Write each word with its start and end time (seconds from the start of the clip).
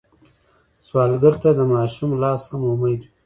سوالګر 0.87 1.33
ته 1.41 1.49
د 1.57 1.59
ماشوم 1.73 2.11
لاس 2.21 2.43
هم 2.51 2.61
امید 2.71 3.01
وي 3.03 3.07